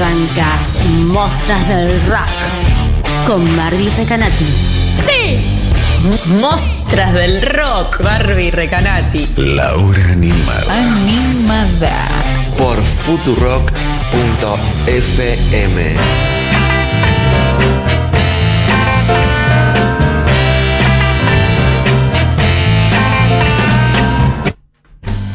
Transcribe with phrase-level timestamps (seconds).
[0.00, 0.46] arranca
[1.08, 4.46] Mostras del Rock con Barbie Recanati.
[5.06, 5.38] ¡Sí!
[6.40, 9.28] Mostras del rock, Barbie Recanati.
[9.36, 10.72] La hora animada.
[10.72, 12.08] Animada.
[12.56, 13.70] Por futurock.fm.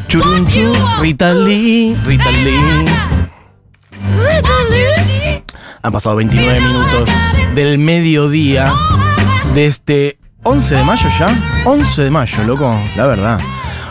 [0.08, 3.15] Churunchu, Rita Lee, Rita Lee.
[5.82, 7.08] Han pasado 29 minutos
[7.54, 8.72] del mediodía
[9.54, 11.28] de este 11 de mayo ya.
[11.64, 13.40] 11 de mayo, loco, la verdad.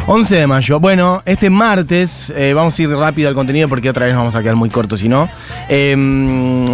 [0.07, 0.79] 11 de mayo.
[0.79, 4.35] Bueno, este martes, eh, vamos a ir rápido al contenido porque otra vez nos vamos
[4.35, 5.27] a quedar muy cortos si no.
[5.67, 5.95] Eh,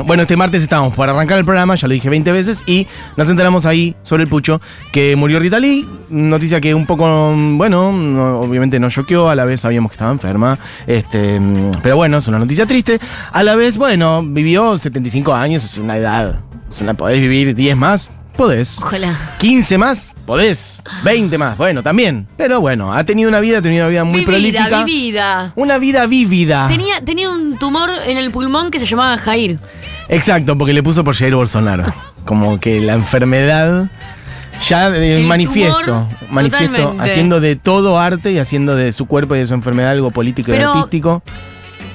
[0.06, 3.30] bueno, este martes estábamos para arrancar el programa, ya lo dije 20 veces, y nos
[3.30, 4.60] enteramos ahí sobre el pucho
[4.92, 5.88] que murió Rita Lee.
[6.10, 10.12] Noticia que un poco, bueno, no- obviamente nos choqueó, a la vez sabíamos que estaba
[10.12, 10.60] enferma.
[10.86, 11.40] Este,
[11.82, 13.00] pero bueno, es una noticia triste.
[13.32, 16.42] A la vez, bueno, vivió 75 años, es una edad.
[16.70, 18.78] Es una, podés vivir 10 más, podés.
[18.80, 19.18] Ojalá.
[19.40, 20.82] 15 más, podés.
[21.04, 22.28] 20 más, bueno, también.
[22.38, 24.26] Pero bueno, ha tenido una vida, ha tenido una vida muy vivida,
[24.66, 24.84] prolífica.
[24.84, 25.52] vivida.
[25.56, 26.68] Una vida vívida.
[26.68, 29.60] Tenía, tenía un tumor en el pulmón que se llamaba Jair.
[30.10, 31.94] Exacto, porque le puso por Jair Bolsonaro.
[32.26, 33.88] Como que la enfermedad
[34.68, 37.04] ya El manifiesto, manifiesto, totalmente.
[37.04, 40.52] haciendo de todo arte y haciendo de su cuerpo y de su enfermedad algo político
[40.52, 41.24] y Pero- artístico.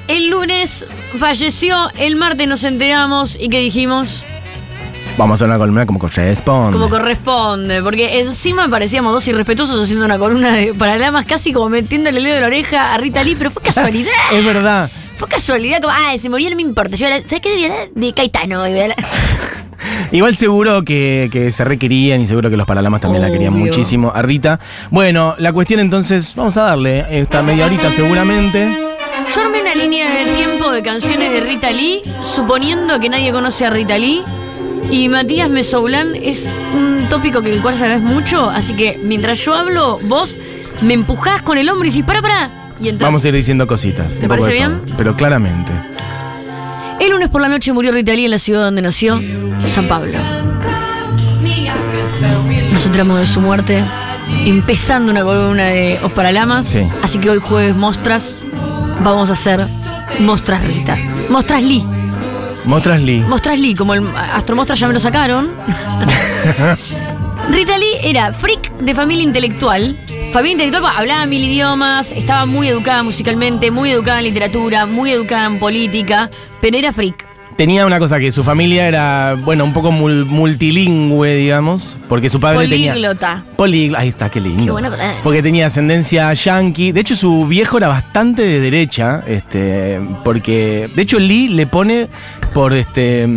[0.08, 0.86] El lunes
[1.18, 4.22] falleció, el martes nos enteramos y que dijimos
[5.19, 6.72] Vamos a hacer una columna como corresponde.
[6.72, 12.19] como corresponde, porque encima parecíamos dos irrespetuosos haciendo una columna de paralamas casi como metiéndole
[12.19, 14.11] el dedo de la oreja a Rita Lee, pero fue casualidad.
[14.33, 14.91] es verdad.
[15.17, 16.97] Fue casualidad, como, ah, se murió, no me importa.
[16.97, 17.89] Yo, ¿sabes qué debía hablar?
[17.94, 18.62] De Caetano.
[18.62, 18.94] hablar-
[20.12, 24.12] Igual seguro que, que se requerían y seguro que los paralamas también la querían muchísimo
[24.14, 24.61] a Rita.
[24.91, 28.69] Bueno, la cuestión entonces, vamos a darle esta media horita seguramente.
[29.34, 33.64] Yo armé una línea de tiempo de canciones de Rita Lee, suponiendo que nadie conoce
[33.64, 34.22] a Rita Lee.
[34.90, 39.54] Y Matías Mesoulán es un tópico que el cual sabes mucho, así que mientras yo
[39.54, 40.38] hablo, vos
[40.82, 42.50] me empujás con el hombro y decís, para, para.
[42.78, 43.08] Y entras.
[43.08, 44.12] Vamos a ir diciendo cositas.
[44.14, 44.80] ¿Te parece bien?
[44.86, 45.72] todo, pero claramente.
[47.00, 49.20] El lunes por la noche murió Rita Lee en la ciudad donde nació,
[49.69, 50.19] San Pablo.
[52.70, 53.84] Nos enteramos de su muerte,
[54.44, 56.66] empezando una columna de Os Paralamas.
[56.66, 56.80] Sí.
[57.02, 58.36] Así que hoy jueves Mostras,
[59.02, 59.66] vamos a hacer
[60.20, 60.96] Mostras Rita.
[61.28, 61.84] Mostras Lee.
[62.66, 63.21] Mostras Lee.
[63.21, 65.50] Mostras Lee, como el Astromostra ya me lo sacaron.
[67.50, 69.97] Rita Lee era freak de familia intelectual.
[70.32, 75.10] Familia intelectual, pues, hablaba mil idiomas, estaba muy educada musicalmente, muy educada en literatura, muy
[75.12, 76.28] educada en política,
[76.60, 77.25] pero era freak.
[77.56, 82.38] Tenía una cosa que su familia era, bueno, un poco mul- multilingüe, digamos, porque su
[82.38, 82.93] padre tenía...
[83.56, 83.99] Políglota.
[83.99, 84.76] Ahí está, qué lindo.
[84.76, 85.15] Qué palabra.
[85.25, 86.93] porque tenía ascendencia yankee.
[86.93, 90.91] De hecho, su viejo era bastante de derecha, este, porque...
[90.94, 92.09] De hecho, Lee le pone
[92.56, 93.28] por este...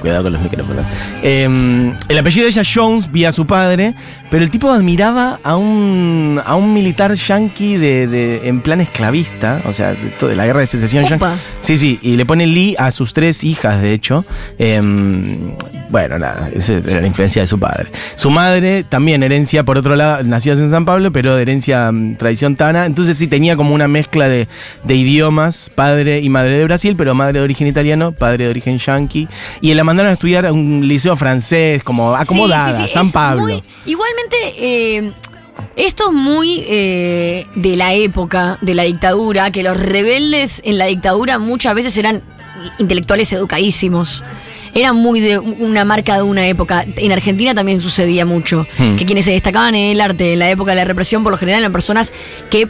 [0.00, 0.86] Cuidado con los micrófonos.
[1.22, 3.94] Eh, el apellido de ella, Jones, vía su padre,
[4.30, 9.62] pero el tipo admiraba a un, a un militar yankee de, de- en plan esclavista,
[9.66, 11.24] o sea, de, todo- de la guerra de secesión yankee.
[11.60, 14.24] Sí, sí, y le pone Lee a sus tres hijas, de hecho.
[14.58, 14.80] Eh,
[15.88, 17.90] bueno, nada, esa es la influencia de su padre.
[18.16, 22.16] Su madre, también herencia, por otro lado, nacida en San Pablo, pero de herencia mm,
[22.16, 22.86] tradición tana.
[22.86, 24.48] Entonces sí tenía como una mezcla de,
[24.84, 28.78] de idiomas, padre y madre de Brasil, pero madre de origen italiano, padre de origen
[28.78, 29.28] yankee.
[29.60, 33.10] Y la mandaron a estudiar a un liceo francés, como acomodada, Sí, sí, sí, San
[33.10, 33.42] Pablo.
[33.44, 35.12] muy- igualmente, eh,
[35.74, 40.84] esto es muy eh, de la época de la dictadura, que los rebeldes en la
[40.86, 42.22] dictadura muchas veces eran
[42.78, 44.22] intelectuales educadísimos.
[44.74, 46.84] Era muy de una marca de una época.
[46.96, 48.66] En Argentina también sucedía mucho.
[48.76, 48.96] Hmm.
[48.96, 51.38] Que quienes se destacaban en el arte en la época de la represión, por lo
[51.38, 52.12] general, eran personas
[52.50, 52.68] que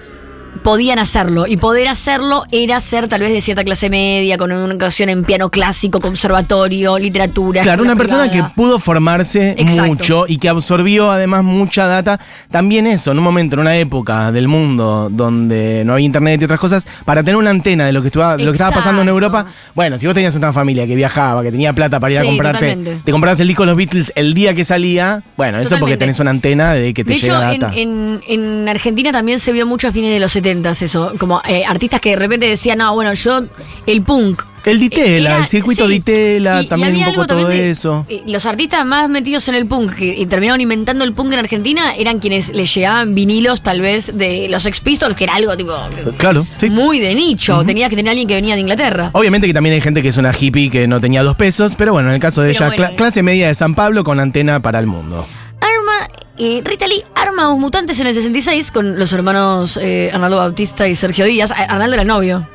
[0.62, 1.46] podían hacerlo.
[1.46, 5.24] Y poder hacerlo era ser tal vez de cierta clase media, con una educación en
[5.24, 7.62] piano clásico, conservatorio, literatura.
[7.62, 9.84] Claro, una persona que pudo formarse Exacto.
[9.86, 12.20] mucho y que absorbió además mucha data.
[12.50, 16.44] También eso, en un momento, en una época del mundo donde no había internet y
[16.44, 19.02] otras cosas, para tener una antena de lo que, estaba, de lo que estaba pasando
[19.02, 19.06] en.
[19.08, 19.46] Europa.
[19.74, 22.58] Bueno, si vos tenías una familia que viajaba, que tenía plata para ir a comprarte,
[22.70, 23.00] totalmente.
[23.04, 25.22] te comprabas el disco de los Beatles el día que salía.
[25.36, 25.98] Bueno, eso porque Totalmente.
[25.98, 27.76] tenés una antena de que te De hecho, llega en, data.
[27.76, 31.64] en- en Argentina también se vio mucho a fines de los 70 eso, como eh,
[31.66, 33.42] artistas que de repente decían, no, bueno, yo,
[33.86, 34.42] el punk.
[34.64, 35.92] El Ditela, Era- el circuito sí.
[35.92, 38.04] Ditela, Y- y también un poco todo de- eso.
[38.08, 41.38] eh, Los artistas más metidos en el punk que y terminaron inventando el punk en
[41.38, 45.56] Argentina eran quienes les llegaban vinilos tal vez de los Sex Pistols, que era algo
[45.56, 45.72] tipo
[46.16, 46.68] Claro, sí.
[46.68, 47.62] muy de nicho.
[47.64, 49.10] Tenías que tener a alguien que venía de Inglaterra.
[49.12, 51.92] Obviamente que también hay gente que es una hippie que no tenía dos pesos, pero
[51.92, 52.96] bueno, en el caso de Pero ella, bueno.
[52.96, 55.28] clase media de San Pablo con antena para el mundo.
[55.60, 56.08] Arma,
[56.38, 60.36] eh, Rita Lee arma a los mutantes en el 66 con los hermanos eh, Arnaldo
[60.36, 61.50] Bautista y Sergio Díaz.
[61.50, 62.48] Ah, Arnaldo era el novio.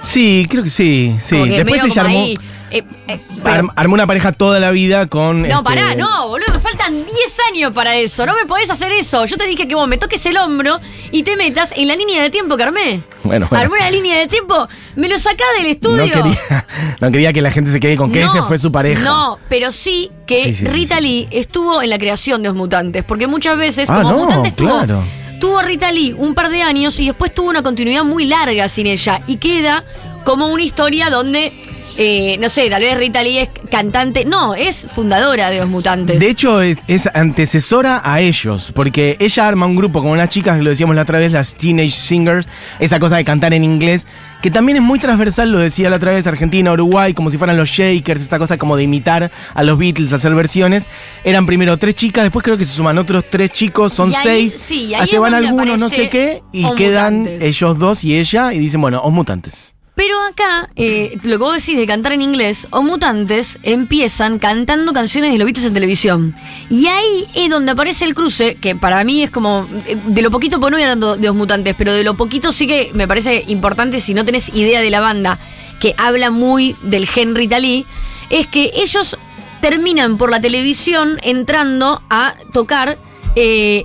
[0.00, 1.48] Sí, creo que sí, sí.
[1.48, 2.34] Después armó, ahí,
[2.72, 5.42] eh, eh, pero- arm- armó una pareja toda la vida con.
[5.42, 7.06] no, este, pará, no, boludo, me faltan 10
[7.52, 8.24] años para eso.
[8.26, 9.24] No me podés hacer eso.
[9.26, 10.80] Yo te dije que vos me toques el hombro
[11.10, 13.02] y te metas en la línea de tiempo que armé.
[13.24, 13.64] Bueno, bueno.
[13.64, 14.66] Armé una línea de tiempo,
[14.96, 16.06] me lo sacás del estudio.
[16.06, 16.66] No quería,
[17.00, 19.02] no quería que la gente se quede con que No, ese fue su pareja.
[19.04, 21.02] No, pero sí que Sí, sí, sí, Rita sí.
[21.02, 24.56] Lee estuvo en la creación de los mutantes, porque muchas veces, Ah, como no, mutantes
[24.56, 25.04] tuvo, claro.
[25.40, 28.86] tuvo Rita Lee un par de años y después tuvo una continuidad muy larga sin
[28.86, 29.84] ella y queda
[30.24, 31.52] como una historia donde,
[31.96, 36.18] eh, no sé, tal vez Rita Lee es cantante, no, es fundadora de los mutantes.
[36.18, 40.58] De hecho, es, es antecesora a ellos, porque ella arma un grupo con unas chicas,
[40.60, 42.48] lo decíamos la otra vez, las Teenage Singers,
[42.78, 44.06] esa cosa de cantar en inglés,
[44.40, 47.56] que también es muy transversal, lo decía la otra vez, Argentina, Uruguay, como si fueran
[47.56, 50.88] los Shakers, esta cosa como de imitar a los Beatles, hacer versiones.
[51.24, 54.22] Eran primero tres chicas, después creo que se suman otros tres chicos, son Y ahí-
[54.22, 54.56] seis.
[54.60, 57.42] sí, y ahí se van algunos, no sé qué, y quedan Mutantes.
[57.44, 59.74] ellos dos y ella, y dicen, bueno, os mutantes.
[59.94, 64.92] Pero acá, eh, lo que vos decís de cantar en inglés, o mutantes empiezan cantando
[64.94, 66.34] canciones de los Beatles en televisión.
[66.70, 70.30] Y ahí es donde aparece el cruce, que para mí es como, eh, de lo
[70.30, 73.06] poquito, pues no voy hablando de los mutantes, pero de lo poquito sí que me
[73.06, 75.38] parece importante si no tenés idea de la banda,
[75.78, 77.84] que habla muy del Henry Talí,
[78.30, 79.18] es que ellos
[79.60, 82.96] terminan por la televisión entrando a tocar
[83.36, 83.84] eh,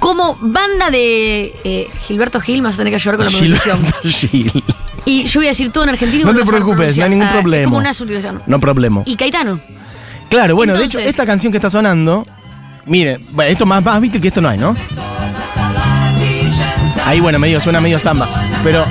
[0.00, 3.78] como banda de eh, Gilberto Gil, me vas a tener que ayudar con la pronunciación.
[3.78, 4.64] Gilberto Gil.
[5.06, 6.30] Y yo voy a decir todo en argentino.
[6.30, 7.62] No te preocupes, no hay ningún Ah, problema.
[7.62, 8.42] Es como una subtitulación.
[8.46, 9.02] No problema.
[9.06, 9.60] Y Caetano.
[10.28, 12.26] Claro, bueno, de hecho, esta canción que está sonando,
[12.84, 14.74] miren, bueno, esto más, más Beatle que esto no hay, ¿no?
[17.06, 18.28] Ahí, bueno, medio, suena medio samba.
[18.64, 18.84] Pero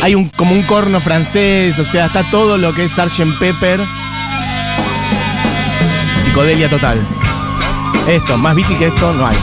[0.00, 3.36] hay un como un corno francés, o sea, está todo lo que es Sgt.
[3.40, 3.80] Pepper.
[6.22, 7.00] Psicodelia total.
[8.08, 9.36] Esto, más Beatle que esto no hay.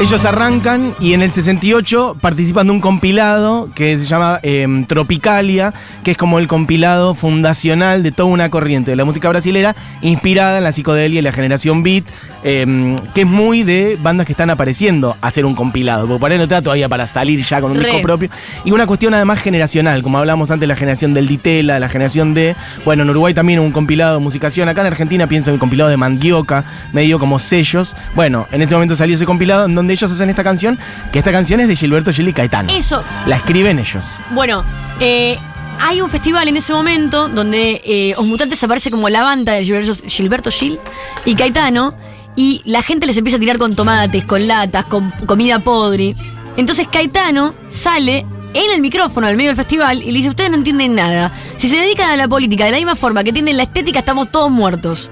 [0.00, 5.74] Ellos arrancan y en el 68 participan de un compilado que se llama eh, Tropicalia,
[6.04, 10.58] que es como el compilado fundacional de toda una corriente de la música brasilera inspirada
[10.58, 12.04] en la psicodelia y la generación beat,
[12.44, 16.30] eh, que es muy de bandas que están apareciendo a hacer un compilado, porque por
[16.30, 17.86] ahí no te da todavía para salir ya con un Re.
[17.86, 18.30] disco propio.
[18.64, 22.54] Y una cuestión además generacional, como hablábamos antes, la generación del Ditela, la generación de,
[22.84, 25.90] bueno, en Uruguay también un compilado de musicación, acá en Argentina pienso en el compilado
[25.90, 27.96] de Mandioca, medio como sellos.
[28.14, 30.78] Bueno, en ese momento salió ese compilado en donde ellos hacen esta canción,
[31.12, 32.72] que esta canción es de Gilberto Gil y Caetano.
[32.72, 33.02] Eso.
[33.26, 34.04] La escriben ellos.
[34.30, 34.64] Bueno,
[35.00, 35.38] eh,
[35.80, 39.64] hay un festival en ese momento donde eh, Os Mutantes aparece como la banda de
[39.64, 40.78] Gilberto, Gilberto Gil
[41.24, 41.94] y Caetano.
[42.36, 46.14] Y la gente les empieza a tirar con tomates, con latas, con comida podre.
[46.56, 48.24] Entonces Caetano sale
[48.54, 51.32] en el micrófono al medio del festival y le dice, ustedes no entienden nada.
[51.56, 54.30] Si se dedican a la política de la misma forma que tienen la estética, estamos
[54.30, 55.10] todos muertos.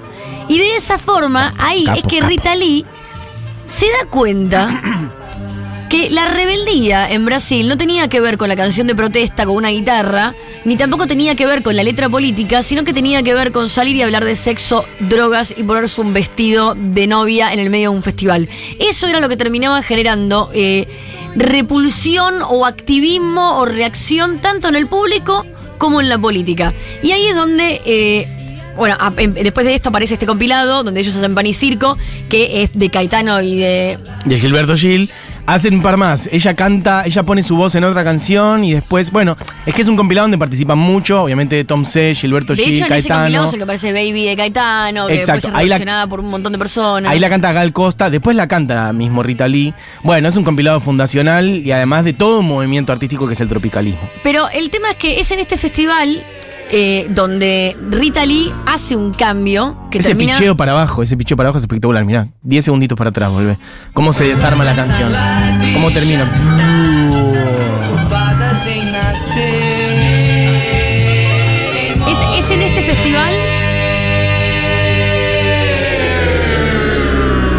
[0.49, 2.29] Y de esa forma, ahí Capo, es que capo.
[2.29, 2.85] Rita Lee
[3.67, 4.83] se da cuenta
[5.91, 9.57] que la rebeldía en Brasil no tenía que ver con la canción de protesta con
[9.57, 10.35] una guitarra,
[10.65, 13.69] ni tampoco tenía que ver con la letra política, sino que tenía que ver con
[13.69, 17.91] salir y hablar de sexo, drogas y ponerse un vestido de novia en el medio
[17.91, 18.49] de un festival.
[18.79, 20.89] Eso era lo que terminaba generando eh,
[21.37, 25.47] repulsión o activismo o reacción tanto en el público
[25.79, 26.75] como en la política.
[27.03, 27.81] Y ahí es donde...
[27.85, 28.36] eh,
[28.77, 31.97] bueno, a- después de esto aparece este compilado donde ellos hacen pan y circo,
[32.29, 35.11] que es de Caetano y de De Gilberto Gil.
[35.49, 36.29] Hacen un par más.
[36.33, 39.87] Ella canta, ella pone su voz en otra canción y después, bueno, es que es
[39.87, 43.23] un compilado donde participan mucho, obviamente Tom C, Gilberto De Gil, hecho, en ese compilado
[43.31, 43.45] Caetano.
[43.47, 46.51] es el que aparece Baby de Caetano, que Exacto, después es relacionada por un montón
[46.51, 47.13] de personas.
[47.13, 49.73] Ahí la canta Gal Costa, después la canta mismo Rita Lee.
[50.03, 53.47] Bueno, es un compilado fundacional y además de todo un movimiento artístico que es el
[53.47, 54.01] tropicalismo.
[54.25, 56.25] Pero el tema es que es en este festival
[56.71, 60.33] eh, donde Rita Lee hace un cambio que ese termina.
[60.33, 62.05] picheo para abajo, ese picheo para abajo es espectacular.
[62.05, 63.59] Mirá, 10 segunditos para atrás, vuelve.
[63.95, 65.13] Cómo se desarma la canción.
[65.75, 66.31] Cómo termina.
[72.09, 73.35] Es, es en este festival.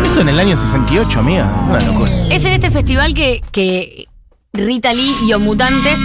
[0.05, 1.65] Eso en el año 68, amiga.
[1.69, 2.27] Una locura.
[2.29, 4.07] Es en este festival que, que
[4.53, 5.99] Rita Lee y Os Mutantes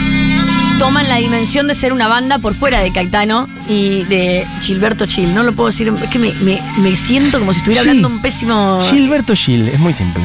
[0.83, 5.33] toman la dimensión de ser una banda por fuera de Caetano y de Gilberto Gil.
[5.33, 7.91] No lo puedo decir, es que me, me- me siento como si estuviera Sí.
[7.91, 8.81] hablando un pésimo.
[8.91, 10.25] Gilberto Gil, es muy simple.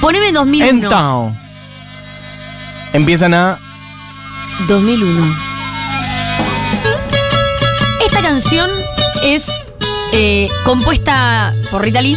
[0.00, 0.70] Poneme 2001.
[0.70, 1.38] Entonces,
[2.94, 3.58] empiezan a
[4.68, 5.36] 2001.
[8.06, 8.70] Esta canción
[9.22, 9.50] es
[10.14, 12.16] eh, compuesta por Rita Lee.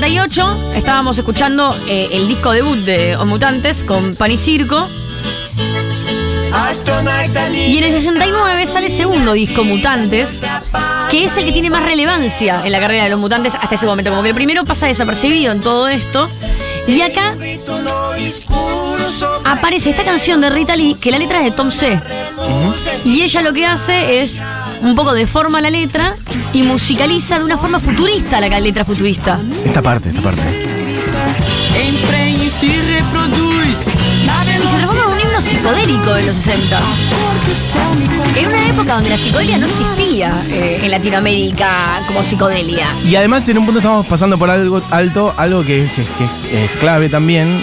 [0.00, 4.86] 68 estábamos escuchando eh, el disco debut de Os Mutantes con Pan y Circo.
[7.66, 10.42] Y en el 69 sale el segundo disco, Mutantes,
[11.10, 13.86] que es el que tiene más relevancia en la carrera de los mutantes hasta ese
[13.86, 14.10] momento.
[14.10, 16.28] Como que el primero pasa desapercibido en todo esto.
[16.86, 17.34] Y acá
[19.44, 21.98] aparece esta canción de Rita Lee, que la letra es de Tom C.
[23.04, 24.38] Y ella lo que hace es
[24.82, 26.14] un poco deforma la letra
[26.52, 29.38] y musicaliza de una forma futurista la letra futurista.
[29.64, 30.42] Esta parte, esta parte.
[34.56, 36.80] Y se transforma en un himno psicodélico de los 60.
[38.36, 42.88] En una época donde la psicodelia no existía eh, en Latinoamérica como psicodelia.
[43.04, 46.04] Y además en un punto estamos pasando por algo alto, algo que, que-
[46.50, 47.62] que es clave también,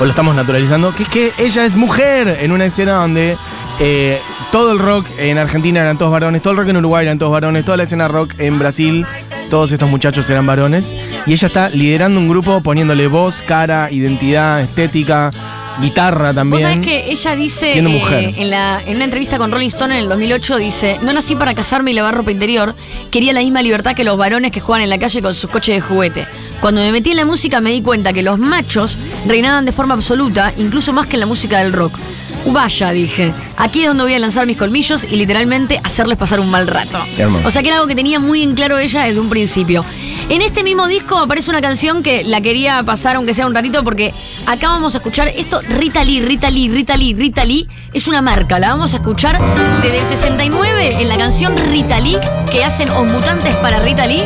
[0.00, 3.36] o lo estamos naturalizando, que es que ella es mujer en una escena donde
[3.80, 4.20] eh,
[4.54, 7.32] todo el rock en Argentina eran todos varones, todo el rock en Uruguay eran todos
[7.32, 9.04] varones, toda la escena rock en Brasil,
[9.50, 10.94] todos estos muchachos eran varones,
[11.26, 15.32] y ella está liderando un grupo poniéndole voz, cara, identidad, estética,
[15.80, 16.62] guitarra Vos también.
[16.62, 18.32] sabés que ella dice Siendo eh, mujer.
[18.36, 21.52] en, la, en una entrevista con Rolling Stone en el 2008, dice, no nací para
[21.52, 22.76] casarme y lavar ropa interior,
[23.10, 25.74] quería la misma libertad que los varones que juegan en la calle con sus coches
[25.74, 26.28] de juguete.
[26.60, 28.96] Cuando me metí en la música me di cuenta que los machos
[29.26, 31.98] reinaban de forma absoluta, incluso más que en la música del rock.
[32.46, 36.50] Vaya, dije, aquí es donde voy a lanzar mis colmillos y literalmente hacerles pasar un
[36.50, 36.98] mal rato.
[37.44, 39.84] O sea que era algo que tenía muy en claro ella desde un principio.
[40.28, 43.84] En este mismo disco aparece una canción que la quería pasar aunque sea un ratito
[43.84, 44.14] porque
[44.46, 48.22] acá vamos a escuchar esto, Rita Lee, Rita Lee, Rita Lee, Rita Lee, es una
[48.22, 49.38] marca, la vamos a escuchar
[49.82, 52.16] desde el 69 en la canción Rita Lee
[52.50, 54.24] que hacen Os Mutantes para Rita Lee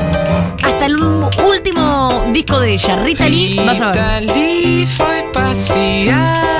[0.62, 4.78] hasta el último disco de ella, Rita Lee, vas a ver.
[4.87, 6.14] Foi passear.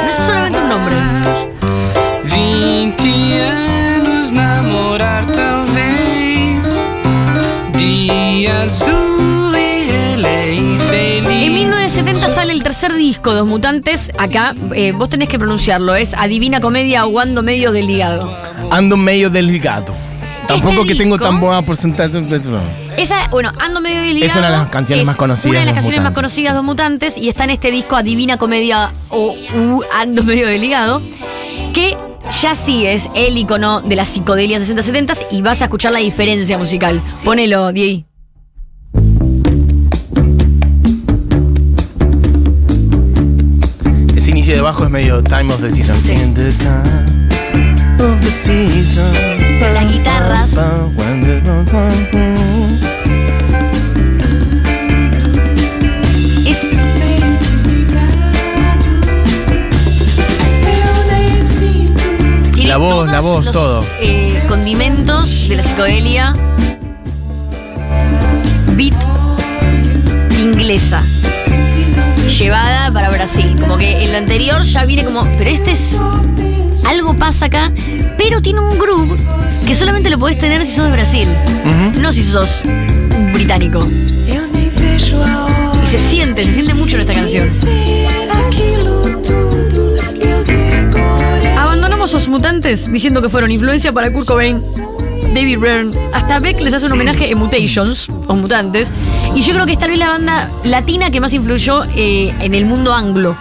[0.05, 1.38] No es solamente un nombre.
[3.03, 6.81] 20 anos namorar, talvez.
[7.77, 11.43] Dia azul ela é infeliz.
[11.43, 14.11] En 1970 sale el tercer disco de Los Mutantes.
[14.19, 15.95] Acá eh, vos tenés que pronunciarlo.
[15.95, 18.35] Es Adivina Comedia aguando medio del ligado.
[18.71, 19.95] Ando medio delicado.
[20.47, 22.11] Tampoco que tengo disco- tan buena porcentaje.
[22.97, 24.31] Esa, bueno, Ando medio del ligado.
[24.31, 26.15] Es una de las canciones más conocidas Una de las canciones más Mutantes.
[26.33, 27.19] conocidas de Los Mutantes.
[27.19, 31.01] Y está en este disco Adivina Comedia o u, Ando medio del ligado.
[31.75, 31.97] Que
[32.43, 36.59] ya sí es el icono de la psicodelia 60-70 y vas a escuchar la diferencia
[36.59, 37.01] musical.
[37.25, 38.05] Ponelo, Diego.
[44.15, 45.97] Ese inicio de bajo es medio time of the season.
[46.11, 47.29] In the time
[47.99, 49.13] of the season.
[49.59, 50.55] Pero las guitarras.
[62.69, 63.83] La voz, la voz, los, todo.
[63.99, 66.35] eh, condimentos de la psicodelia.
[68.77, 68.95] Beat
[70.39, 71.03] inglesa.
[72.39, 73.57] Llevada para Brasil.
[73.59, 75.25] Como que en lo anterior ya viene como.
[75.39, 75.97] Pero este es.
[76.87, 77.73] Algo pasa acá.
[78.19, 79.19] Pero tiene un groove
[79.67, 81.29] que solamente lo podés tener si sos de Brasil.
[81.99, 82.61] No si sos
[83.33, 83.81] británico.
[85.83, 87.49] Y se siente, se siente mucho en esta canción.
[92.13, 94.59] Los mutantes diciendo que fueron influencia para Kurt Cobain,
[95.35, 95.91] David Byrne.
[96.13, 98.91] Hasta Beck les hace un homenaje en Mutations, o Mutantes.
[99.35, 102.55] Y yo creo que es tal vez la banda latina que más influyó eh, en
[102.55, 103.37] el mundo anglo.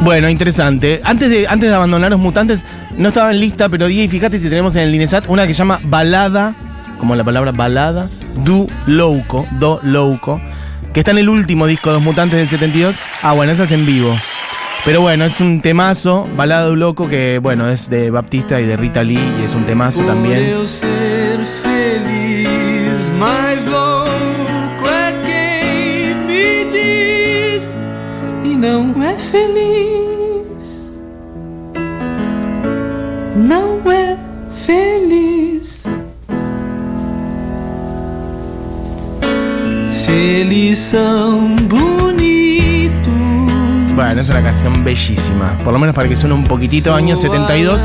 [0.00, 1.00] Bueno, interesante.
[1.04, 2.60] Antes de, antes de abandonar los mutantes,
[2.96, 5.80] no estaba en lista, pero di, fíjate si tenemos en el Linesat una que llama
[5.82, 6.54] Balada,
[6.98, 8.08] como la palabra balada,
[8.44, 10.40] Du Louco, Do Louco,
[10.94, 12.94] que está en el último disco de los mutantes del 72.
[13.22, 14.16] Ah, bueno, esa es en vivo.
[14.84, 18.76] Pero bueno, es un temazo, Balada Du Loco, que bueno, es de Baptista y de
[18.76, 20.38] Rita Lee, y es un temazo también.
[20.38, 27.78] eu ser feliz, mais louco é quem me diz
[28.42, 30.98] e não é feliz.
[33.36, 34.16] Não é
[34.56, 35.84] feliz.
[39.92, 41.51] Se eles são.
[44.12, 45.56] Bueno, es una canción bellísima.
[45.64, 47.82] Por lo menos para que suene un poquitito, año 72.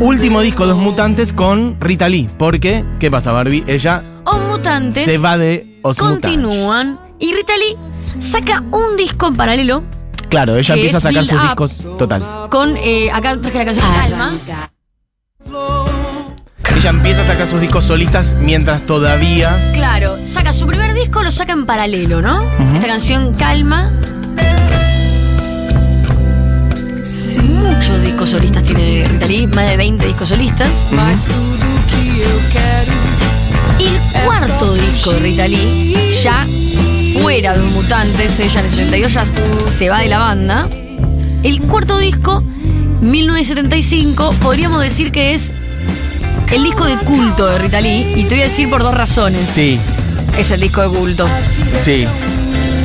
[0.00, 2.30] Último disco de los mutantes con Rita Lee.
[2.38, 3.62] Porque, ¿qué pasa, Barbie?
[3.66, 6.30] Ella O Mutantes se va de Os Mutantes.
[6.30, 6.98] continúan.
[7.18, 7.76] Y Rita Lee
[8.22, 9.82] saca un disco en paralelo
[10.30, 11.86] Claro, ella empieza a sacar sus discos.
[11.98, 12.22] Total.
[12.48, 12.74] con.
[12.78, 14.32] eh, acá traje la canción Calma.
[16.74, 19.72] Ella empieza a sacar sus discos solistas mientras todavía.
[19.74, 22.42] Claro, saca su primer disco, lo saca en paralelo, ¿no?
[22.76, 23.90] Esta canción Calma.
[27.42, 30.70] Muchos discos solistas tiene Rita Lee, más de 20 discos solistas.
[33.78, 36.46] Y el cuarto disco de Rita Lee, ya
[37.20, 39.24] fuera de los mutantes, ella en el 72 ya
[39.76, 40.68] se va de la banda.
[41.42, 42.42] El cuarto disco,
[43.00, 45.52] 1975, podríamos decir que es
[46.50, 48.14] el disco de culto de Rita Lee.
[48.16, 49.48] Y te voy a decir por dos razones.
[49.50, 49.78] Sí,
[50.38, 51.28] Es el disco de culto.
[51.76, 52.06] sí.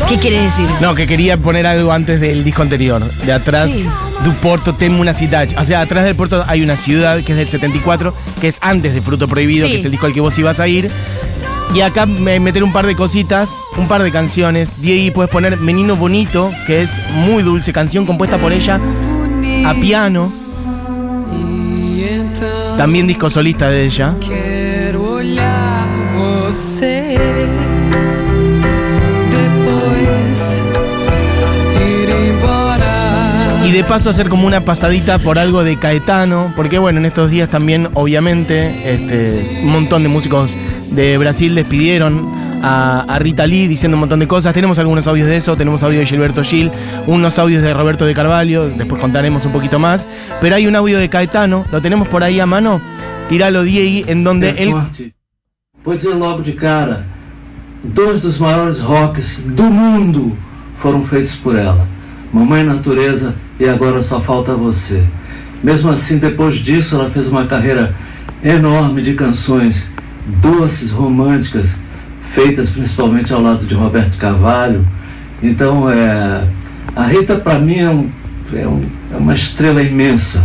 [0.09, 0.67] ¿Qué quiere decir?
[0.81, 3.09] No, que quería poner algo antes del disco anterior.
[3.23, 3.87] De atrás, Sí.
[4.23, 5.55] Du Porto tem una cidade.
[5.57, 8.93] O sea, atrás del puerto hay una ciudad que es del 74, que es antes
[8.93, 9.73] de Fruto Prohibido, Sí.
[9.73, 10.89] que es el disco al que vos ibas a ir.
[11.73, 14.69] Y acá me meter un par de cositas, un par de canciones.
[14.81, 18.79] Diego, puedes poner Menino Bonito, que es muy dulce, canción compuesta por ella
[19.65, 20.31] a piano.
[22.77, 24.15] También disco solista de ella.
[24.19, 25.85] quero olhar
[26.15, 26.90] você.
[33.81, 37.49] De paso hacer como una pasadita por algo de Caetano, porque bueno, en estos días
[37.49, 40.55] también, obviamente, este, un montón de músicos
[40.91, 42.29] de Brasil despidieron
[42.61, 44.53] a, a Rita Lee diciendo un montón de cosas.
[44.53, 46.69] Tenemos algunos audios de eso, tenemos audio de Gilberto Gil,
[47.07, 50.07] unos audios de Roberto de Carvalho, después contaremos un poquito más.
[50.41, 52.79] Pero hay un audio de Caetano, lo tenemos por ahí a mano.
[53.29, 54.75] Tiralo, Diego, en donde él.
[55.83, 57.07] Vou dizer logo de cara:
[57.83, 60.37] dois dos maiores rocks do mundo
[60.75, 61.87] foram feitos por ela.
[62.31, 65.03] Mamãe Natureza e agora só falta você.
[65.63, 67.93] Mesmo assim, depois disso, ela fez uma carreira
[68.43, 69.87] enorme de canções
[70.41, 71.75] doces, românticas,
[72.21, 74.87] feitas principalmente ao lado de Roberto Carvalho.
[75.43, 76.43] Então, é,
[76.95, 78.09] a Rita, para mim, é, um-
[78.51, 80.43] é um- é uma estrela imensa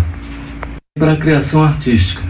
[0.98, 2.20] para a criação artística.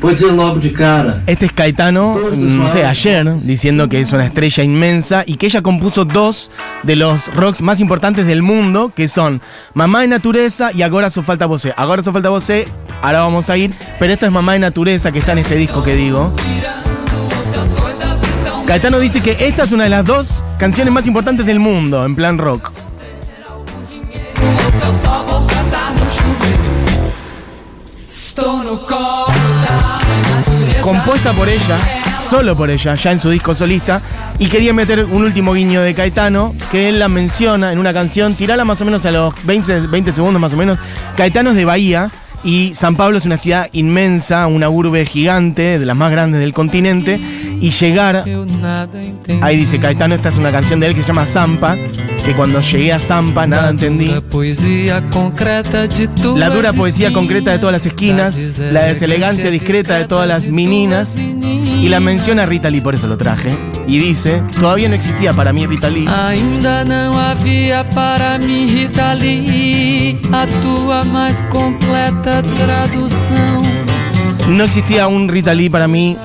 [0.00, 4.26] Vou dizer logo de cara: Este es Caetano, no sé, ayer, diciendo que es una
[4.26, 6.50] estrella inmensa y que ella compuso dos
[6.82, 9.40] de los rocks más importantes del mundo, que son
[9.74, 11.72] Mamá de Natureza y Agora So Falta Você.
[11.76, 12.68] Agora So Falta Você,
[13.02, 15.82] ahora vamos a ir, pero esta es Mamá de Natureza que está en este disco
[15.82, 16.32] que digo.
[18.66, 22.16] Caetano dice que esta es una de las dos canciones más importantes del mundo, en
[22.16, 22.72] plan rock.
[30.86, 31.76] Compuesta por ella,
[32.30, 34.00] solo por ella, ya en su disco solista,
[34.38, 38.36] y quería meter un último guiño de Caetano, que él la menciona en una canción,
[38.36, 40.78] tirala más o menos a los 20, 20 segundos más o menos.
[41.16, 42.08] Caetano es de Bahía,
[42.44, 46.52] y San Pablo es una ciudad inmensa, una urbe gigante, de las más grandes del
[46.52, 47.18] continente,
[47.60, 48.22] y llegar,
[49.42, 51.74] ahí dice Caetano, esta es una canción de él que se llama Zampa,
[52.26, 54.08] que cuando llegué a Zampa nada entendí.
[56.36, 61.14] La dura poesía concreta de todas las esquinas, la deselegancia discreta de todas las meninas,
[61.16, 63.56] y la menciona Rita Lee, por eso lo traje.
[63.86, 66.06] Y dice, todavía no existía para mí Rita Lee.
[66.08, 73.62] Ainda não havia para mim, Rita Lee, a tua mais completa tradução.
[74.48, 76.16] No existía un Rita Lee para mí,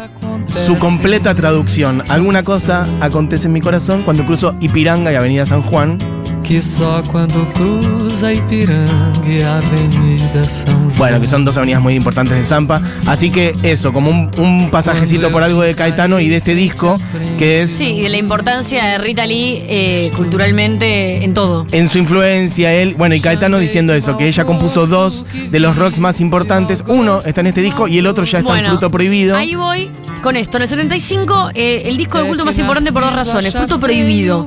[0.52, 2.04] su completa traducción.
[2.10, 5.98] Alguna cosa acontece en mi corazón cuando cruzo Ipiranga y Avenida San Juan.
[6.44, 10.98] Que só quando cruza Ipiranga e a Avenida São João.
[10.98, 12.82] Bueno, que son dos avenidas muy importantes de Zampa.
[13.06, 17.00] Así que eso, como un, un pasajecito por algo de Caetano y de este disco,
[17.38, 21.66] que es Sí, de la importancia de Rita Lee eh, culturalmente en todo.
[21.72, 25.78] en su influencia, él, bueno, y Caetano diciendo eso, que ella compuso dos de los
[25.78, 26.84] rocks más importantes.
[26.88, 29.38] Uno está en este disco y el otro ya está en Fruto Prohibido.
[29.38, 29.90] Ahí voy
[30.22, 30.58] con esto.
[30.58, 33.54] En el 75, eh, el disco de culto más importante por dos razones.
[33.54, 34.46] Fruto prohibido.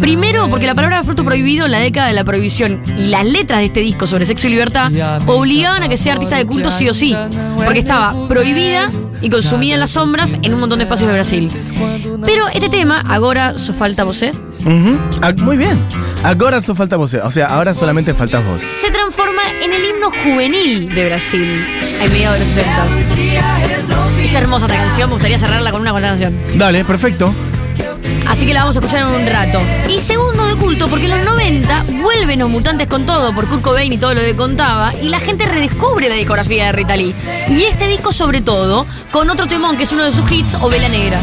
[0.00, 3.60] Primero, porque la palabra fruto prohibido en la década de la prohibición y las letras
[3.60, 4.90] de este disco sobre sexo y libertad
[5.26, 7.16] obligaban a que sea artista de culto sí o sí.
[7.64, 11.50] Porque estaba prohibida y consumida en las sombras en un montón de espacios de Brasil.
[12.24, 14.98] Pero este tema, ahora so falta você, Ujú.
[15.22, 15.84] Ah, muy bien.
[16.22, 17.14] Ahora solo falta vos.
[17.14, 18.62] O sea, ahora solamente faltas vos.
[18.80, 21.66] se transforma en el himno juvenil de Brasil
[22.00, 24.07] a mediados de los 70.
[24.28, 26.38] Es hermosa esta canción, me gustaría cerrarla con una esta canción.
[26.58, 27.34] Dale, perfecto.
[28.28, 29.58] Así que la vamos a escuchar en un rato.
[29.88, 33.62] Y segundo de culto, porque en los 90 vuelven los mutantes con todo por Kurt
[33.62, 37.14] Cobain y todo lo que contaba, y la gente redescubre la discografía de Rita Lee.
[37.48, 40.68] Y este disco sobre todo, con otro temón que es uno de sus hits, o
[40.68, 41.18] Vela Negra.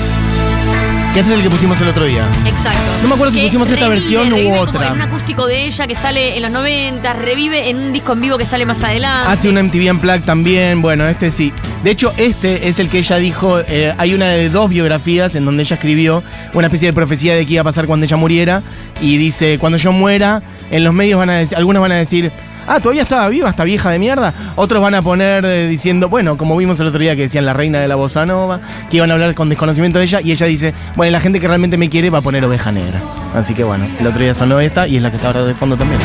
[1.15, 2.28] Que este es el que pusimos el otro día.
[2.45, 2.82] Exacto.
[3.01, 4.73] No me acuerdo si Que pusimos esta versión u otra.
[4.73, 8.12] Como en un acústico de ella que sale en los 90, revive en un disco
[8.12, 9.32] en vivo que sale más adelante.
[9.32, 10.82] Hace un MTV Unplugged también.
[10.82, 11.54] Bueno, este sí.
[11.86, 13.62] De hecho, este es el que ella dijo.
[13.62, 16.21] eh, hay una de dos biografías en donde ella escribió
[16.54, 18.62] una especie de profecía de qué iba a pasar cuando ella muriera.
[18.99, 22.30] Y dice: Cuando yo muera, en los medios van a decir, algunos van a decir.
[22.67, 24.34] Ah, todavía estaba viva, esta vieja de mierda.
[24.56, 27.54] Otros van a poner eh, diciendo, bueno, como vimos el otro día que decían la
[27.54, 30.47] reina de la bossa nova, que iban a hablar con desconocimiento de ella, y ella
[30.47, 32.99] dice, bueno, la gente que realmente me quiere va a poner oveja negra.
[33.36, 35.54] Así que bueno, el otro día sonó esta y es la que está ahora de
[35.54, 35.99] fondo también.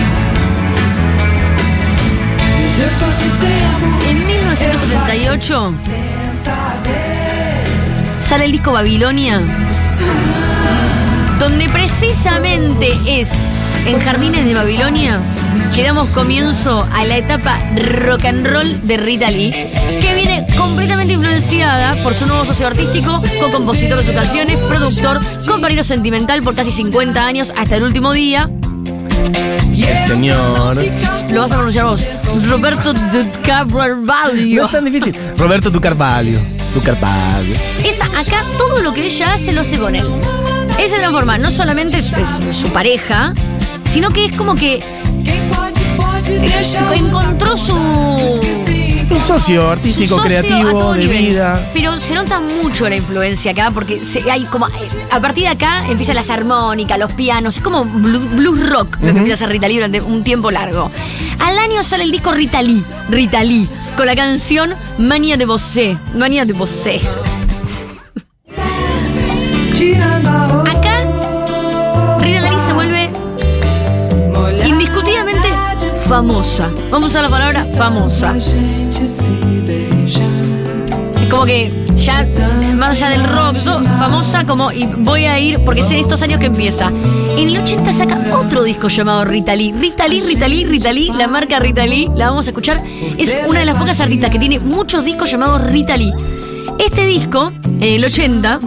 [4.08, 5.72] En 1978
[8.20, 9.40] sale el disco Babilonia,
[11.38, 13.30] donde precisamente es
[13.86, 15.20] en Jardines de Babilonia
[15.74, 17.58] que damos comienzo a la etapa
[18.04, 19.50] rock and roll de Rita Lee,
[20.00, 25.84] que viene completamente influenciada por su nuevo socio artístico, co-compositor de sus canciones, productor, compañero
[25.84, 28.50] sentimental por casi 50 años hasta el último día.
[29.88, 30.78] El señor.
[31.30, 32.04] Lo vas a pronunciar vos.
[32.48, 33.24] Roberto de
[34.56, 35.16] No es tan difícil.
[35.36, 36.38] Roberto Tu Carvalho.
[36.74, 37.54] Tu Carvalho.
[37.84, 40.06] Esa, acá todo lo que ella hace lo hace con él.
[40.78, 43.34] Él se transforma, no solamente es, es su pareja,
[43.92, 44.82] sino que es como que
[46.94, 51.18] encontró su, Un socio artístico, su socio a creativo, todo de nivel.
[51.18, 51.70] vida.
[51.74, 54.66] Pero se nota mucho la influencia acá, porque se- hay como.
[55.10, 59.12] A partir de acá empiezan las armónicas, los pianos, es como blues, blues rock lo
[59.12, 60.90] que empieza a hacer Rita Lee durante un tiempo largo.
[61.40, 65.96] Al año sale el disco Rita Lee, Rita Lee, con la canción Mania de Bosé.
[66.14, 67.00] Mania de Bosé.
[70.70, 70.89] Acá,
[76.10, 76.68] famosa.
[76.90, 78.36] Vamos a la palabra famosa.
[78.36, 78.52] Es
[81.30, 82.26] como que ya,
[82.76, 83.56] más allá del rock,
[83.96, 86.88] famosa como, y voy a ir, porque es en estos años que empieza.
[87.36, 92.08] En el 80 saca otro disco llamado Rita Lee, Rita Lee, la marca Rita Lee,
[92.16, 92.82] la vamos a escuchar.
[93.16, 96.12] Es una de las pocas artistas que tiene muchos discos llamados Rita Lee.
[96.80, 98.58] Este disco, en el 80,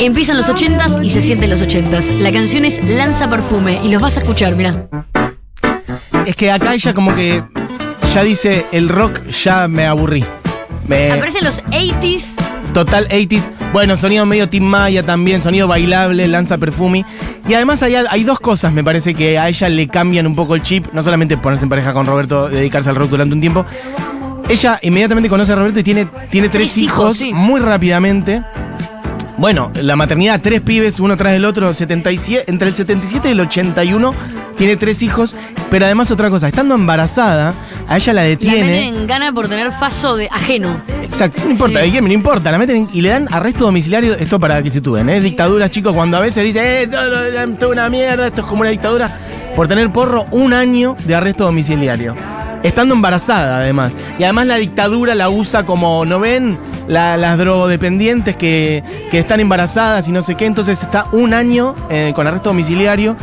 [0.00, 2.18] empiezan los 80s y se sienten los 80s.
[2.18, 4.88] La canción es Lanza Perfume y los vas a escuchar, mira.
[6.26, 7.42] Es que acá ella como que
[8.12, 10.24] ya dice, el rock ya me aburrí.
[10.86, 12.36] Me, Aparecen los 80s
[12.76, 13.50] total 80s.
[13.72, 17.06] Bueno, sonido medio Tim Maya también, sonido bailable, lanza perfume.
[17.48, 20.54] Y además hay, hay dos cosas, me parece, que a ella le cambian un poco
[20.54, 20.86] el chip.
[20.92, 23.64] No solamente ponerse en pareja con Roberto, dedicarse al rock durante un tiempo.
[24.46, 27.32] Ella inmediatamente conoce a Roberto y tiene, tiene tres, Tres hijos, hijos, sí.
[27.32, 28.42] muy rápidamente.
[29.38, 33.40] Bueno, la maternidad, tres pibes, uno tras del otro, 77, entre el 77 y el
[33.40, 34.14] 81,
[34.56, 35.36] tiene tres hijos.
[35.70, 37.52] Pero además otra cosa, estando embarazada,
[37.88, 38.62] a ella la la detiene.
[38.64, 40.76] meten en gana por tener faso de ajeno.
[41.02, 41.84] Exacto, no importa, Sí.
[41.86, 42.04] ¿de quién?
[42.04, 45.08] No importa, la meten en- y le dan arresto domiciliario, esto para que se tuven,
[45.10, 45.20] ¿eh?
[45.20, 48.70] Dictaduras, chicos, cuando a veces dicen, eh, esto es una mierda, esto es como una
[48.70, 49.10] dictadura,
[49.54, 52.14] por tener porro, un año de arresto domiciliario.
[52.62, 53.92] Estando embarazada, además.
[54.18, 56.58] Y además la dictadura la usa como, ¿no ven?
[56.88, 61.74] La- las drogodependientes que, que están embarazadas y no sé qué, entonces está un año
[61.90, 63.16] eh, con arresto domiciliario.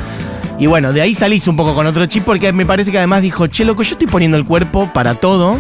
[0.60, 3.22] Y bueno, de ahí salís un poco con otro chip porque me parece que además
[3.22, 5.60] dijo, che, loco, yo estoy poniendo el cuerpo para todo.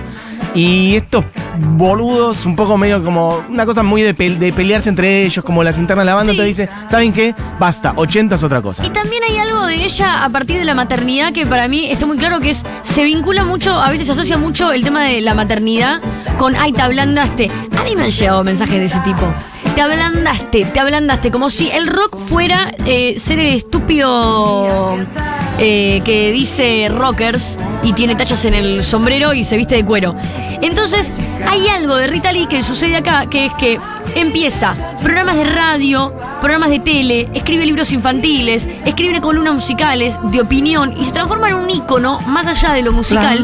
[0.53, 1.25] Y estos
[1.57, 5.63] boludos, un poco medio como una cosa muy de, pe- de pelearse entre ellos, como
[5.63, 6.37] las internas de la banda, Sí.
[6.39, 7.35] te dice, ¿saben qué?
[7.59, 8.85] Basta, 80 es otra cosa.
[8.85, 12.05] Y también hay algo de ella a partir de la maternidad que para mí está
[12.05, 15.21] muy claro que es, se vincula mucho, a veces se asocia mucho el tema de
[15.21, 15.99] la maternidad
[16.37, 17.51] con, ay, te ablandaste.
[17.79, 19.21] A mí me han llegado mensajes de ese tipo.
[19.75, 24.95] Te ablandaste, te ablandaste, como si el rock fuera eh, ser el estúpido
[25.57, 30.15] eh, que dice rockers y tiene tachas en el sombrero y se viste de cuero.
[30.61, 31.11] Entonces,
[31.47, 33.79] hay algo de Rita Lee que sucede acá, que es que
[34.15, 40.93] empieza programas de radio, programas de tele, escribe libros infantiles, escribe columnas musicales de opinión
[40.99, 43.39] y se transforma en un ícono, más allá de lo musical,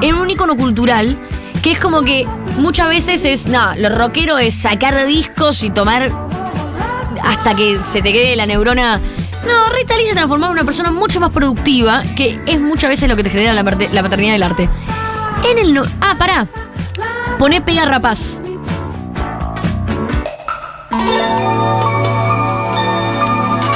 [0.00, 1.18] en un ícono cultural,
[1.62, 2.26] que es como que
[2.58, 6.10] muchas veces es, no, lo rockero es sacar discos y tomar
[7.22, 9.00] hasta que se te quede la neurona.
[9.46, 13.08] No, Rita Lee se transformó en una persona mucho más productiva, que es muchas veces
[13.08, 14.68] lo que te genera la, la paternidad del arte.
[15.48, 16.46] En el no- Ah, pará.
[17.38, 18.38] Poné pega rapaz.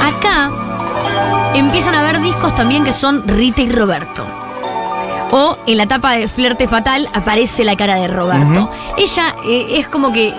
[0.01, 0.49] Acá
[1.53, 4.23] empiezan a haber discos también que son Rita y Roberto.
[5.31, 8.69] O en la etapa de Flerte Fatal aparece la cara de Roberto.
[8.97, 10.33] Ella eh, es como que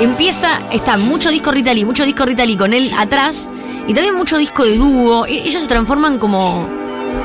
[0.00, 3.48] empieza, está mucho disco Rita Lee, mucho disco Rita Lee con él atrás
[3.86, 5.26] y también mucho disco de dúo.
[5.26, 6.66] E- Ellos se transforman como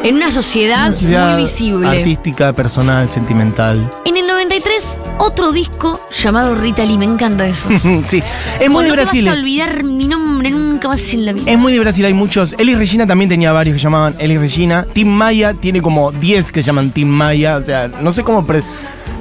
[0.03, 1.87] en una sociedad, Una sociedad muy visible.
[1.87, 3.91] Artística, personal, sentimental.
[4.05, 7.67] En el 93, otro disco llamado Rita Lee, me encanta eso.
[8.07, 8.21] sí,
[8.59, 9.25] es muy de no Brasil.
[9.25, 11.51] vas a olvidar mi nombre nunca más en la vida.
[11.51, 12.53] Es muy de Brasil, hay muchos.
[12.57, 14.85] Elis Regina también tenía varios que llamaban Elis Regina.
[14.93, 17.57] Tim Maya tiene como 10 que llaman Tim Maya.
[17.57, 18.63] O sea, no sé cómo pre-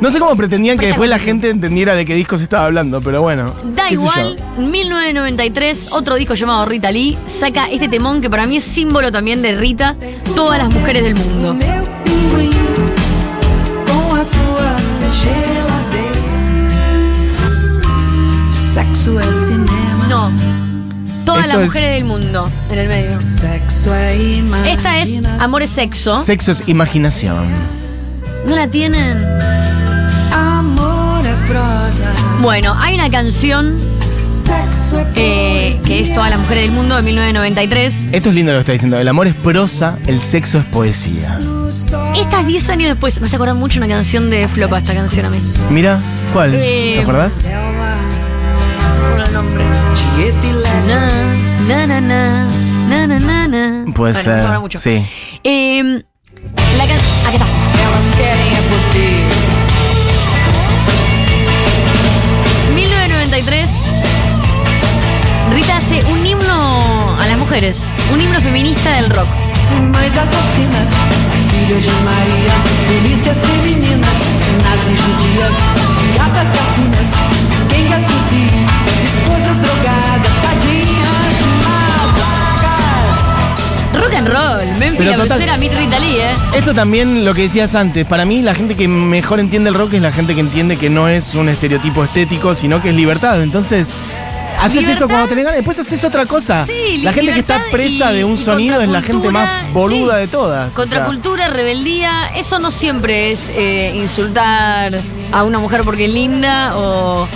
[0.00, 3.00] no sé cómo pretendían que después la gente entendiera de qué disco se estaba hablando,
[3.00, 3.52] pero bueno.
[3.74, 4.44] Da igual, yo.
[4.58, 9.42] 1993, otro disco llamado Rita Lee saca este temón que para mí es símbolo también
[9.42, 9.96] de Rita,
[10.34, 11.56] todas las mujeres del mundo.
[20.08, 20.30] No,
[21.24, 23.18] todas Esto las es- mujeres del mundo en el medio.
[23.20, 24.66] Imaginação.
[24.66, 26.22] Esta es Amor es Sexo.
[26.24, 27.44] Sexo es imaginación.
[28.46, 29.18] ¿No la tienen?
[30.32, 32.10] Amor é prosa.
[32.40, 33.76] Bueno, hay una canción
[35.14, 38.09] eh, que es Todas las mujeres del mundo de 1993.
[38.12, 38.98] Esto es lindo lo que está diciendo.
[38.98, 41.38] El amor es prosa, el sexo es poesía.
[42.16, 45.30] Estas 10 años después, me hace acordar mucho una canción de Flopa, esta canción a
[45.30, 45.38] mí.
[45.70, 45.98] Mira,
[46.32, 46.54] ¿cuál?
[46.54, 47.38] Eh, ¿Te acordás?
[49.11, 49.64] Por el nombre.
[51.68, 52.48] Na, na, na,
[52.88, 53.92] na, na, na, na.
[53.92, 54.61] Puede Bueno, ser.
[54.61, 54.78] mucho.
[54.78, 55.04] Sí.
[55.44, 55.82] Eh,
[56.78, 58.65] la can- Aquí está.
[67.46, 67.80] Mujeres.
[68.12, 69.28] Un himno feminista del rock.
[69.92, 70.90] Mães assassinas,
[71.52, 72.54] filhas de Maria,
[72.88, 74.18] delícias femininas,
[74.64, 75.56] nazis judias,
[76.18, 77.12] gatas gatunas,
[77.68, 78.66] quengas no Sírio,
[79.04, 83.22] esposas drogadas, tadinhas, malvadas.
[84.02, 84.78] Rock and roll.
[84.80, 86.35] Memphis Pero la total- Meet Rita Lee, ¿eh?
[86.56, 89.94] Esto también lo que decías antes, para mí la gente que mejor entiende el rock
[89.94, 93.40] es la gente que entiende que no es un estereotipo estético, sino que es libertad.
[93.40, 93.94] Entonces,
[94.66, 94.96] haces Libertad.
[94.96, 96.64] eso cuando te ganas, después haces otra cosa.
[96.66, 100.14] Sí, la gente que está presa y- de un sonido es la gente más boluda
[100.14, 100.20] sí.
[100.20, 100.66] de todas.
[100.68, 100.76] o sea.
[100.76, 104.92] Contracultura, rebeldía, eso no siempre es eh, insultar
[105.33, 107.26] a una mujer porque es linda o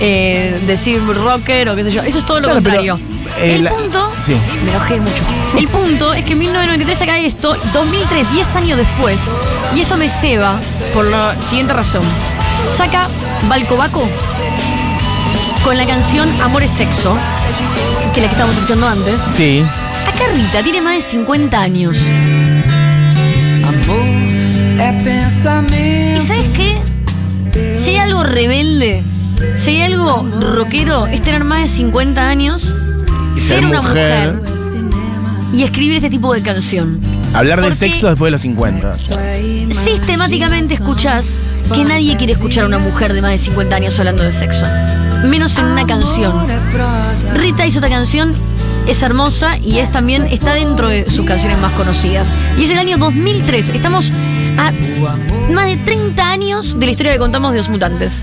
[0.00, 2.02] eh, decir rocker o qué sé yo.
[2.02, 3.00] Eso es todo lo Claro, pero, contrario.
[3.40, 4.36] eh, el la- punto, sí.
[4.64, 5.22] me enojé mucho.
[5.56, 9.20] El punto es que en 1993 saca esto, 2003, 10 años después,
[9.74, 10.60] y esto me ceba
[10.94, 12.02] por la siguiente razón.
[12.76, 13.08] Saca
[13.48, 14.06] Balcobaco
[15.68, 17.14] con la canción Amor es Sexo,
[18.14, 19.20] que es la que estábamos escuchando antes.
[19.34, 19.62] Sí.
[20.06, 21.94] Acá Rita tiene más de 50 años.
[23.66, 26.22] Amor é ¿Y pensamento.
[26.26, 26.78] sabes qué?
[27.84, 29.02] Si hay algo rebelde,
[29.62, 32.72] si hay algo rockero, es tener más de 50 años,
[33.36, 34.32] Y ser ser una mujer.
[34.32, 34.48] mujer
[35.52, 36.98] y escribir este tipo de canción.
[37.34, 38.94] Hablar de Porque- sexo después de los 50.
[39.84, 41.34] Sistemáticamente escuchás
[41.74, 44.64] que nadie quiere escuchar a una mujer de más de 50 años hablando de sexo.
[45.24, 46.32] Menos en una canción.
[47.34, 48.32] Rita hizo esta canción,
[48.86, 52.28] es hermosa y es también está dentro de sus canciones más conocidas.
[52.56, 53.70] Y es el año 2003.
[53.70, 54.10] Estamos
[54.58, 54.72] a
[55.52, 58.22] más de 30 años de la historia que contamos de los mutantes.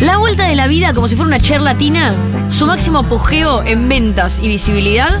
[0.00, 2.12] La vuelta de la vida, como si fuera una chair latina,
[2.50, 5.20] su máximo apogeo en ventas y visibilidad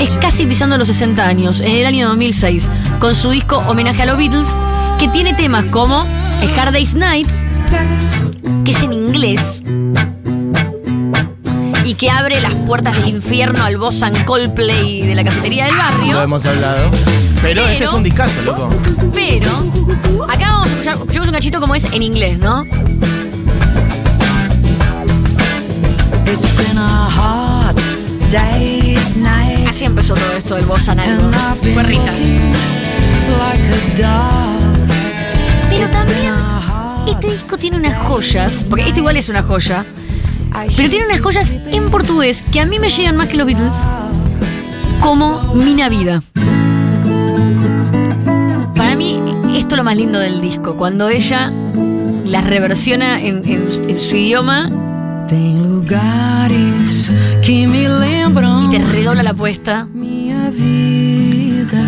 [0.00, 2.68] es casi pisando los 60 años, en el año 2006,
[3.00, 4.48] con su disco Homenaje a los Beatles,
[5.00, 6.06] que tiene temas como
[6.56, 7.26] Hard Day's Night,
[8.64, 9.62] que es en inglés,
[11.84, 15.74] y que abre las puertas del infierno al boss and Coldplay de la cafetería del
[15.74, 16.22] Lo barrio.
[16.22, 16.90] hemos hablado.
[17.42, 18.70] Pero, este es un discazo, loco.
[19.12, 19.50] Pero,
[20.28, 22.62] acá vamos a escuchar, escuchemos un cachito como es en inglés, ¿no?
[26.26, 27.76] It's been a hard
[28.30, 29.68] day's night.
[29.68, 31.30] Así empezó todo esto del boss and algo.
[31.74, 32.12] Fue Rita.
[32.12, 34.60] looking like a dog.
[35.70, 36.34] Pero también
[37.06, 39.84] este disco tiene unas joyas, porque esto igual es una joya,
[40.76, 43.74] pero tiene unas joyas en portugués que a mí me llegan más que los Beatles,
[45.00, 46.22] como Mina Vida.
[48.76, 49.20] Para mí,
[49.54, 51.52] esto es lo más lindo del disco, cuando ella
[52.24, 54.70] las reversiona en, en- en su idioma
[55.28, 57.10] Tem lugares
[57.42, 59.86] que me y te redobla la apuesta.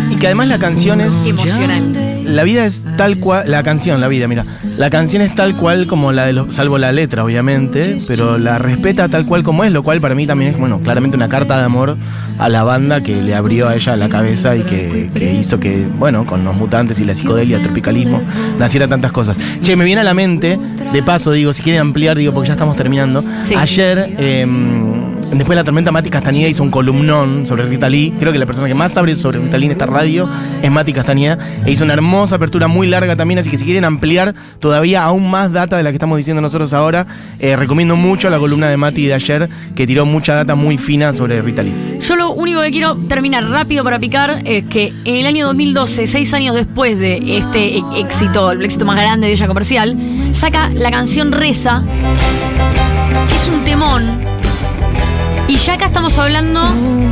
[0.09, 1.27] Y que además la canción es.
[1.27, 2.06] Emocionante.
[2.27, 4.43] La vida es tal cual, la canción, la vida, mira,
[4.77, 8.57] la canción es tal cual como la de los, salvo la letra, obviamente, pero la
[8.57, 11.57] respeta tal cual como es, lo cual para mí también es, bueno, claramente una carta
[11.57, 11.97] de amor
[12.37, 15.87] a la banda que le abrió a ella la cabeza y que, que hizo que,
[15.97, 18.21] bueno, con los mutantes y la psicodelia, el tropicalismo,
[18.59, 19.37] naciera tantas cosas.
[19.61, 20.59] Che, me viene a la mente,
[20.91, 23.23] de paso, digo, si quieren ampliar, digo, porque ya estamos terminando.
[23.43, 23.55] Sí.
[23.55, 28.13] Ayer, em, después de la tormenta, Mati Castañeda hizo un columnón sobre Rita Lee.
[28.19, 30.29] Creo que la persona que más sabe sobre Rita Lee en esta radio
[30.61, 31.37] es Mati Castañeda.
[31.65, 35.29] E hizo una hermosa apertura muy larga también, así que si quieren ampliar todavía aún
[35.29, 37.05] más data de la que estamos diciendo nosotros ahora,
[37.39, 41.13] eh, recomiendo mucho la columna de Mati de ayer, que tiró mucha data muy fina
[41.13, 41.73] sobre Rita Lee.
[41.99, 46.07] Yo lo único que quiero terminar rápido para picar es que en el año 2012,
[46.07, 49.95] seis años después de este e- éxito, el éxito más grande de ella comercial,
[50.31, 51.83] saca la canción Reza,
[53.35, 54.26] es un temón.
[55.47, 56.63] Y ya acá estamos hablando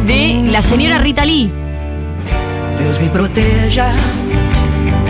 [0.06, 1.50] de la señora Rita Lee.
[2.80, 3.94] Deus me proteja.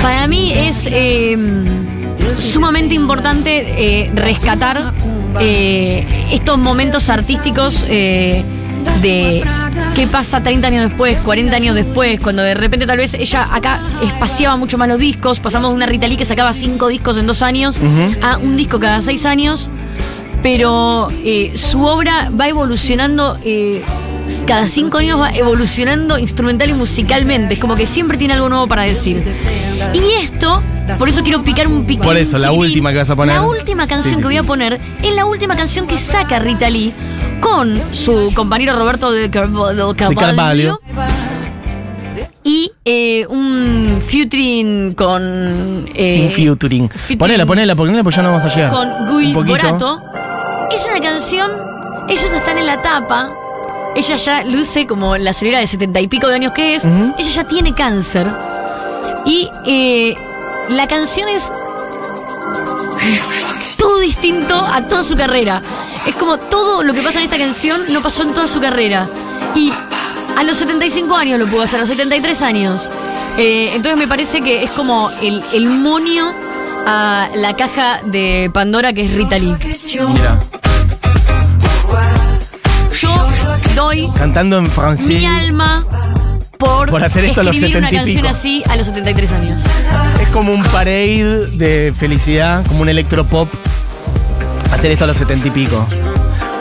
[0.02, 1.36] Para mí es eh,
[2.38, 4.94] sumamente importante eh, rescatar
[5.40, 8.44] eh, estos momentos artísticos eh,
[9.02, 9.44] de
[9.96, 13.82] qué pasa 30 años después, 40 años después, cuando de repente tal vez ella acá
[14.04, 17.26] espaciaba mucho más los discos, pasamos de una Rita Lee que sacaba cinco discos en
[17.26, 18.16] dos años Ujú.
[18.22, 19.70] a un disco cada seis años,
[20.46, 23.40] pero eh, su obra va evolucionando.
[23.44, 23.82] eh,
[24.46, 27.56] cada cinco años va evolucionando instrumental y musicalmente.
[27.56, 29.24] Es como que siempre tiene algo nuevo para decir.
[29.92, 30.62] Y esto,
[31.00, 32.04] por eso quiero picar un piquito.
[32.04, 33.34] Por eso, la última que vas a poner.
[33.36, 36.38] La última canción Sí, sí, que voy a poner es la última canción que saca
[36.38, 36.94] Rita Lee
[37.40, 39.94] con su compañero Roberto de Carvalho.
[39.94, 40.80] De Carvalho.
[42.44, 45.88] Y eh, un featuring con.
[45.96, 46.90] eh, Un featuring.
[46.90, 48.72] featuring Ponela, ponela, ponela, porque ya no vamos a llegar.
[48.72, 49.44] Con poquito.
[49.44, 50.02] Borato.
[50.72, 51.52] Es una canción.
[52.08, 53.32] Ellos están en la tapa.
[53.96, 56.86] Ella ya luce como la señora de setenta y pico de años que es.
[56.86, 58.28] Ella ya tiene cáncer.
[59.26, 60.16] Y eh,
[60.70, 61.52] la canción es
[63.78, 65.62] todo distinto a toda su carrera.
[66.06, 69.08] Es como todo lo que pasa en esta canción no pasó en toda su carrera.
[69.56, 69.72] Y
[70.38, 72.90] a los 75 años lo pudo hacer, a los 73 años.
[73.38, 76.32] Eh, entonces me parece que es como el, el monio
[76.86, 79.56] a la caja de Pandora que es Rita Lee.
[80.14, 80.40] Mira,
[83.86, 85.08] doy cantando en francés.
[85.08, 85.86] mi alma
[86.58, 88.38] por, Por hacer esto a los escribir una 70 y canción pico.
[88.38, 89.62] así a los 73 años.
[90.22, 93.50] Es como un parade de felicidad, como un electropop.
[94.72, 95.86] Hacer esto a los setenta y pico.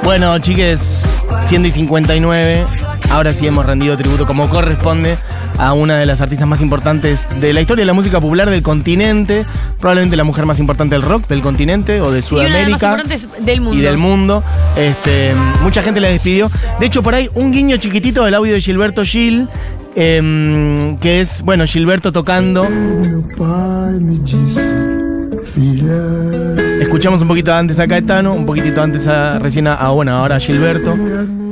[0.03, 1.17] Bueno, chiques,
[1.49, 2.67] 100 y 59.
[3.11, 5.17] Ahora sí hemos rendido tributo como corresponde
[5.59, 8.63] a una de las artistas más importantes de la historia de la música popular del
[8.63, 9.45] continente.
[9.79, 12.71] Probablemente la mujer más importante del rock del continente o de Y Sudamérica.
[12.73, 13.79] importantes del mundo.
[13.79, 14.43] y del mundo.
[14.77, 16.49] Este, mucha gente la despidió.
[16.81, 19.47] De hecho, por ahí un guiño chiquitito del audio de Gilberto Gil,
[19.95, 22.67] em, que es, bueno, Gilberto tocando.
[26.81, 30.37] Escuchamos un poquito antes a Caetano, un poquitito antes a recién a, a, bueno, ahora
[30.37, 30.97] a Gilberto.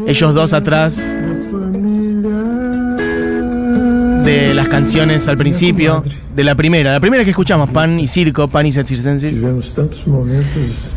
[0.07, 1.07] Ellos dos atrás
[4.25, 6.03] de las canciones al principio,
[6.35, 9.39] de la primera, la primera que escuchamos, Pan y Circo, Pan y Circenses.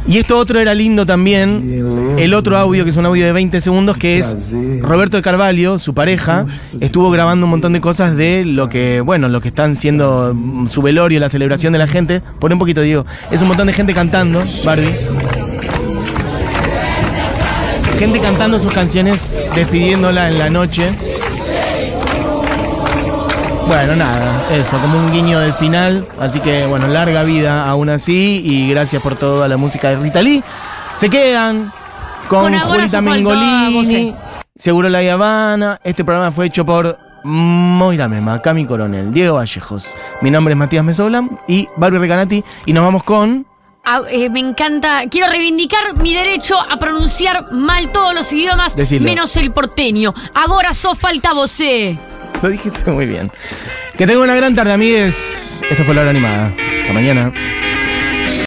[0.08, 3.60] Y esto otro era lindo también, el otro audio, que es un audio de 20
[3.62, 6.46] segundos, que es Roberto de Carvalho, su pareja,
[6.80, 10.68] estuvo grabando un montón de cosas de lo que, bueno, lo que están siendo mm,
[10.68, 12.22] su velorio, la celebración de la gente.
[12.40, 13.06] Pon un poquito, Diego.
[13.32, 14.94] Es un montón de gente cantando, Barbie.
[17.98, 20.94] Gente cantando sus canciones, despidiéndola en la noche.
[23.68, 26.08] Bueno, nada, eso, como un guiño del final.
[26.20, 28.42] Así que, bueno, larga vida aún así.
[28.46, 30.44] Y gracias por toda la música de Rita Lee.
[30.98, 31.72] Se quedan
[32.30, 34.16] con, Con Julita Mengolini.
[34.56, 35.80] Seguro la Habana.
[35.84, 39.96] Este programa fue hecho por Moira Mema, Cami Coronel, Diego Vallejos.
[40.22, 42.44] Mi nombre es Matías Mesoblan y Barbie Recanati.
[42.66, 43.46] Y nos vamos con.
[43.84, 45.04] Ah, eh, me encanta.
[45.10, 50.14] Quiero reivindicar mi derecho a pronunciar mal todos los idiomas, menos el porteño.
[50.34, 51.98] Ahora so falta vocé.
[52.42, 53.32] Lo dijiste muy bien.
[53.98, 55.62] Que tengan una gran tarde, amigues.
[55.70, 56.52] Esto fue la hora animada.
[56.82, 57.32] Hasta mañana.